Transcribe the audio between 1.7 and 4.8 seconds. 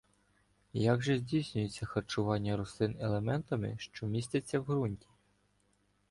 харчування рослин елементами, що містяться в